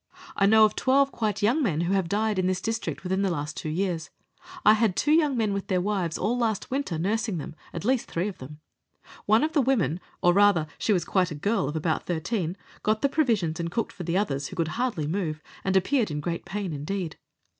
[0.35, 3.29] I know of 12 quite young men who have died in this district within the
[3.29, 4.09] last two years.
[4.65, 8.27] I had two young men with their wives all lastwinter, nursing them at least three
[8.27, 8.61] of them.
[9.27, 13.03] One of the women (or rather she was quite a girl of about thirteen) got
[13.03, 16.45] the provisions and cooked for the others, who could hardly move, and appeared in great
[16.45, 17.17] pain indeed.